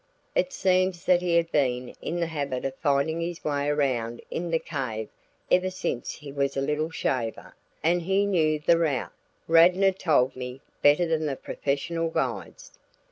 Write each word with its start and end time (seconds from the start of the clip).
It 0.33 0.51
seems 0.51 1.05
that 1.05 1.21
he 1.21 1.35
had 1.35 1.51
been 1.51 1.89
in 2.01 2.19
the 2.19 2.25
habit 2.25 2.65
of 2.65 2.73
finding 2.77 3.21
his 3.21 3.43
way 3.45 3.67
around 3.67 4.19
in 4.31 4.49
the 4.49 4.57
cave 4.57 5.09
ever 5.51 5.69
since 5.69 6.13
he 6.13 6.31
was 6.31 6.57
a 6.57 6.59
little 6.61 6.89
shaver, 6.89 7.53
and 7.83 8.01
he 8.01 8.25
knew 8.25 8.57
the 8.57 8.79
route, 8.79 9.13
Radnor 9.47 9.91
told 9.91 10.35
me, 10.35 10.59
better 10.81 11.05
than 11.05 11.27
the 11.27 11.35
professional 11.35 12.09
guides. 12.09 12.71